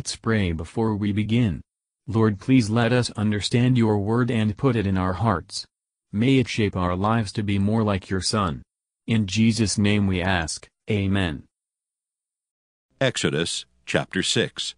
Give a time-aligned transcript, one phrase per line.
[0.00, 1.60] Let's pray before we begin.
[2.06, 5.66] Lord please let us understand your word and put it in our hearts.
[6.10, 8.62] May it shape our lives to be more like your Son.
[9.06, 11.42] In Jesus' name we ask, Amen.
[12.98, 14.74] Exodus chapter 6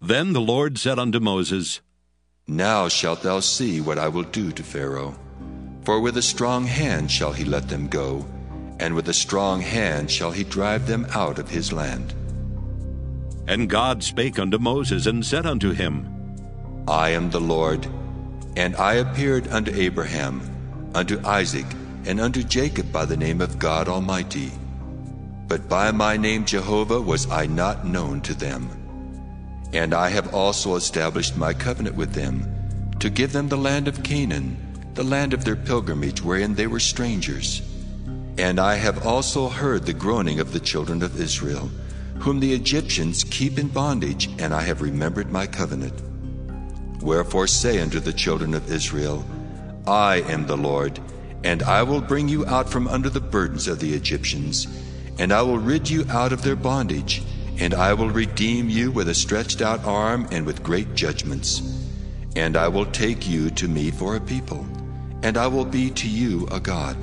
[0.00, 1.80] Then the Lord said unto Moses,
[2.48, 5.14] Now shalt thou see what I will do to Pharaoh.
[5.84, 8.26] For with a strong hand shall he let them go,
[8.80, 12.12] and with a strong hand shall he drive them out of his land.
[13.48, 16.06] And God spake unto Moses, and said unto him,
[16.86, 17.88] I am the Lord,
[18.56, 20.42] and I appeared unto Abraham,
[20.94, 21.64] unto Isaac,
[22.04, 24.52] and unto Jacob by the name of God Almighty.
[25.48, 28.68] But by my name Jehovah was I not known to them.
[29.72, 32.44] And I have also established my covenant with them,
[33.00, 34.58] to give them the land of Canaan,
[34.92, 37.62] the land of their pilgrimage wherein they were strangers.
[38.36, 41.70] And I have also heard the groaning of the children of Israel,
[42.20, 46.02] whom the Egyptians keep in bondage, and I have remembered my covenant.
[47.00, 49.24] Wherefore say unto the children of Israel,
[49.86, 51.00] I am the Lord,
[51.44, 54.66] and I will bring you out from under the burdens of the Egyptians,
[55.18, 57.22] and I will rid you out of their bondage,
[57.58, 61.62] and I will redeem you with a stretched out arm and with great judgments.
[62.36, 64.66] And I will take you to me for a people,
[65.22, 66.96] and I will be to you a God.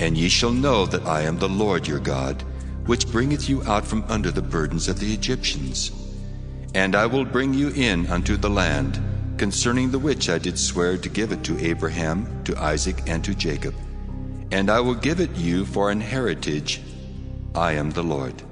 [0.00, 2.42] And ye shall know that I am the Lord your God,
[2.86, 5.92] which bringeth you out from under the burdens of the Egyptians.
[6.74, 9.00] And I will bring you in unto the land,
[9.36, 13.34] concerning the which I did swear to give it to Abraham, to Isaac, and to
[13.34, 13.74] Jacob.
[14.52, 16.80] And I will give it you for an heritage.
[17.54, 18.42] I am the Lord.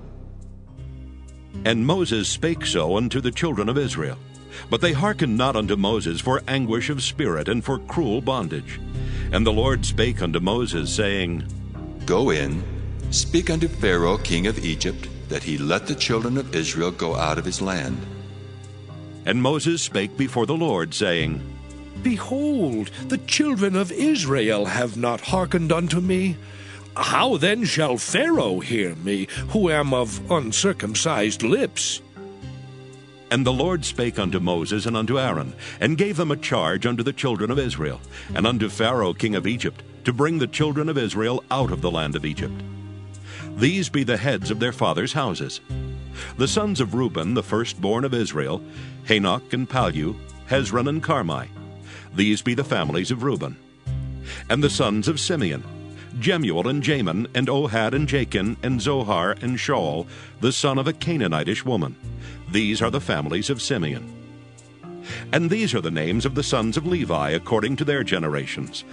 [1.65, 4.19] And Moses spake so unto the children of Israel.
[4.71, 8.81] But they hearkened not unto Moses for anguish of spirit and for cruel bondage.
[9.33, 11.47] And the Lord spake unto Moses, saying,
[12.07, 12.63] Go in,
[13.11, 17.39] speak unto Pharaoh king of Egypt, that he let the children of Israel go out
[17.39, 17.99] of his land.
[19.27, 21.43] And Moses spake before the Lord, saying,
[22.03, 26.37] Behold, the children of Israel have not hearkened unto me.
[26.97, 32.01] How then shall Pharaoh hear me, who am of uncircumcised lips?
[33.31, 37.03] And the Lord spake unto Moses and unto Aaron, and gave them a charge unto
[37.03, 38.01] the children of Israel,
[38.35, 41.91] and unto Pharaoh king of Egypt, to bring the children of Israel out of the
[41.91, 42.63] land of Egypt.
[43.59, 45.61] These be the heads of their fathers' houses.
[46.37, 48.63] The sons of Reuben, the firstborn of Israel,
[49.07, 50.15] Hanoch and Pallu,
[50.49, 51.49] Hezron and Carmi.
[52.15, 53.57] These be the families of Reuben.
[54.49, 55.65] And the sons of Simeon,
[56.21, 60.07] Jemuel and Jamin, and Ohad and Jachin, and Zohar and Shaul,
[60.41, 61.97] the son of a Canaanitish woman.
[62.53, 64.15] These are the families of Simeon.
[65.33, 68.85] And these are the names of the sons of Levi according to their generations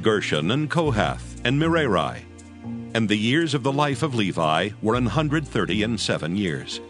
[0.00, 2.24] Gershon and Kohath and Merari.
[2.94, 6.80] And the years of the life of Levi were an hundred thirty and seven years.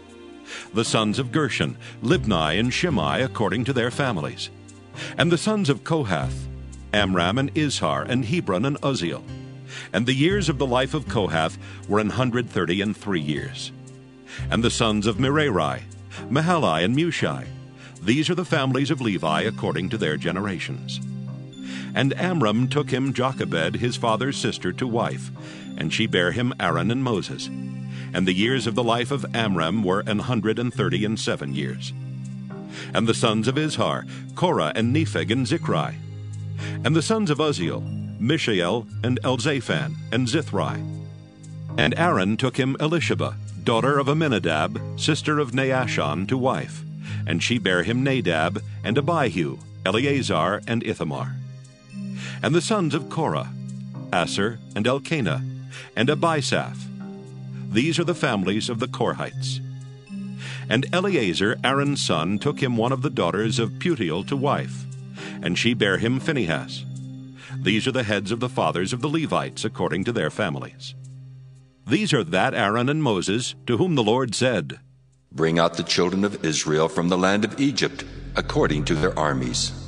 [0.71, 4.51] The sons of Gershon, Libni and Shimei according to their families.
[5.17, 6.47] And the sons of Kohath,
[6.93, 9.23] Amram and Izhar and Hebron and Uzziel.
[9.91, 11.57] And the years of the life of Kohath
[11.89, 13.71] were an hundred thirty and three years.
[14.51, 15.81] And the sons of Merari,
[16.29, 17.47] Mahali and Mushi.
[17.99, 20.99] These are the families of Levi according to their generations.
[21.95, 25.31] And Amram took him Jochebed, his father's sister, to wife,
[25.77, 27.47] and she bare him Aaron and Moses.
[28.13, 31.55] And the years of the life of Amram were an hundred and thirty and seven
[31.55, 31.93] years.
[32.93, 35.95] And the sons of Izhar, Korah and Nepheg and Zichri.
[36.83, 37.81] And the sons of Uzziel,
[38.19, 40.77] Mishael and Elzaphan and Zithri.
[41.77, 46.83] And Aaron took him Elisheba, daughter of Amminadab, sister of Naashon, to wife.
[47.25, 51.35] And she bare him Nadab, and Abihu, Eleazar, and Ithamar.
[52.41, 53.51] And the sons of Korah,
[54.11, 55.43] Assir, and Elkanah,
[55.95, 56.77] and Abisaph.
[57.71, 59.59] These are the families of the Korhites.
[60.69, 64.85] And Eleazar, Aaron's son, took him one of the daughters of Putiel to wife,
[65.41, 66.85] and she bare him Phinehas.
[67.57, 70.95] These are the heads of the fathers of the Levites according to their families.
[71.87, 74.79] These are that Aaron and Moses, to whom the Lord said,
[75.31, 78.05] Bring out the children of Israel from the land of Egypt,
[78.35, 79.84] according to their armies.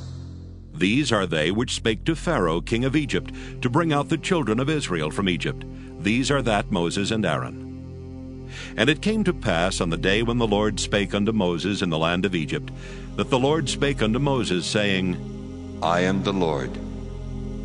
[0.77, 3.31] These are they which spake to Pharaoh king of Egypt,
[3.61, 5.65] to bring out the children of Israel from Egypt.
[5.99, 8.49] These are that Moses and Aaron.
[8.75, 11.89] And it came to pass on the day when the Lord spake unto Moses in
[11.89, 12.71] the land of Egypt,
[13.15, 16.69] that the Lord spake unto Moses, saying, I am the Lord.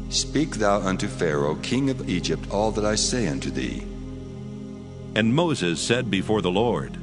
[0.09, 3.83] Speak thou unto Pharaoh king of Egypt all that I say unto thee.
[5.15, 6.97] And Moses said before the Lord,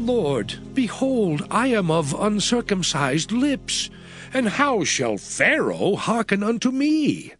[0.00, 3.90] Lord, behold, I am of uncircumcised lips,
[4.32, 7.34] and how shall Pharaoh hearken unto me?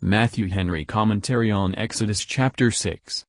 [0.00, 3.24] Matthew Henry Commentary on Exodus chapter 6.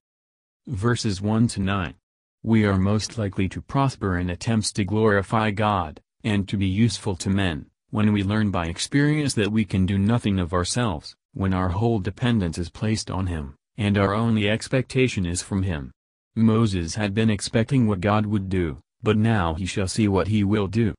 [0.67, 1.95] Verses 1 to 9.
[2.43, 7.15] we are most likely to prosper in attempts to glorify God, and to be useful
[7.15, 11.53] to men, when we learn by experience that we can do nothing of ourselves, when
[11.53, 15.91] our whole dependence is placed on Him, and our only expectation is from Him.
[16.35, 20.43] Moses had been expecting what God would do, but now he shall see what he
[20.43, 20.95] will do.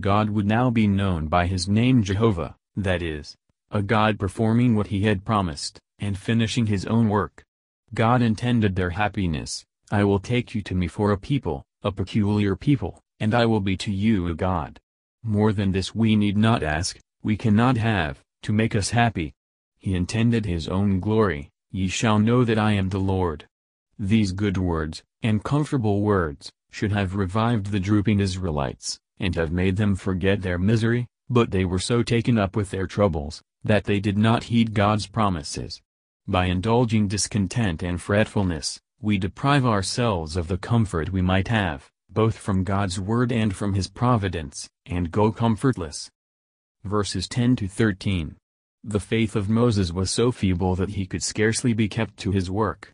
[0.00, 3.36] God would now be known by his name Jehovah, that is,
[3.70, 7.42] a God performing what he had promised, and finishing his own work.
[7.92, 12.56] God intended their happiness, I will take you to me for a people, a peculiar
[12.56, 14.78] people, and I will be to you a God.
[15.22, 19.34] More than this we need not ask, we cannot have, to make us happy.
[19.78, 23.46] He intended his own glory, ye shall know that I am the Lord.
[23.98, 29.76] These good words, and comfortable words, should have revived the drooping Israelites, and have made
[29.76, 33.98] them forget their misery, but they were so taken up with their troubles, that they
[33.98, 35.82] did not heed God's promises.
[36.28, 42.38] By indulging discontent and fretfulness, we deprive ourselves of the comfort we might have, both
[42.38, 46.10] from God's word and from his providence, and go comfortless.
[46.84, 48.36] Verses 10 to 13.
[48.84, 52.48] The faith of Moses was so feeble that he could scarcely be kept to his
[52.48, 52.92] work.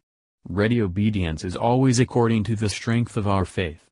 [0.49, 3.88] Ready obedience is always according to the strength of our faith.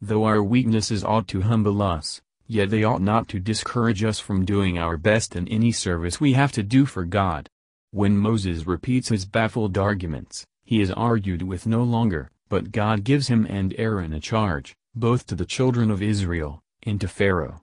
[0.00, 4.44] Though our weaknesses ought to humble us, yet they ought not to discourage us from
[4.44, 7.48] doing our best in any service we have to do for God.
[7.90, 13.26] When Moses repeats his baffled arguments, he is argued with no longer, but God gives
[13.26, 17.62] him and Aaron a charge, both to the children of Israel, and to Pharaoh.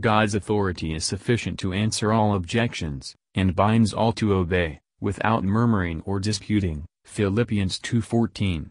[0.00, 6.02] God's authority is sufficient to answer all objections, and binds all to obey, without murmuring
[6.04, 6.86] or disputing.
[7.04, 8.70] Philippians 2.14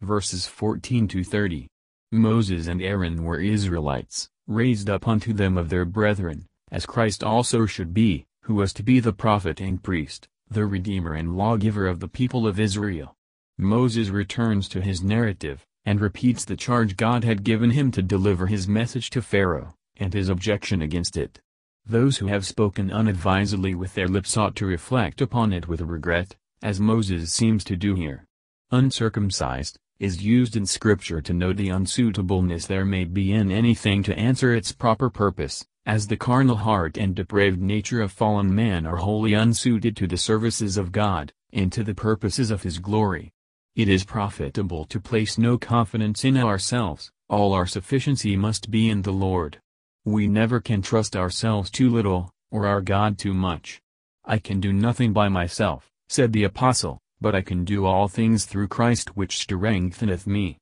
[0.00, 1.68] Verses 14 to 30
[2.10, 7.66] Moses and Aaron were Israelites, raised up unto them of their brethren, as Christ also
[7.66, 12.00] should be, who was to be the prophet and priest, the Redeemer and lawgiver of
[12.00, 13.14] the people of Israel.
[13.58, 18.46] Moses returns to his narrative, and repeats the charge God had given him to deliver
[18.46, 21.40] his message to Pharaoh, and his objection against it.
[21.84, 26.36] Those who have spoken unadvisedly with their lips ought to reflect upon it with regret,
[26.62, 28.24] as Moses seems to do here.
[28.70, 34.16] Uncircumcised, is used in Scripture to note the unsuitableness there may be in anything to
[34.16, 38.96] answer its proper purpose, as the carnal heart and depraved nature of fallen man are
[38.96, 43.32] wholly unsuited to the services of God, and to the purposes of His glory.
[43.74, 49.02] It is profitable to place no confidence in ourselves, all our sufficiency must be in
[49.02, 49.60] the Lord.
[50.04, 53.80] We never can trust ourselves too little, or our God too much.
[54.24, 58.44] I can do nothing by myself, said the apostle, but I can do all things
[58.44, 60.58] through Christ which strengtheneth me.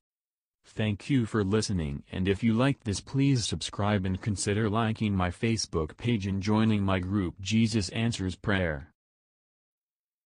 [0.64, 5.30] Thank you for listening and if you liked this please subscribe and consider liking my
[5.30, 8.92] Facebook page and joining my group Jesus Answers Prayer.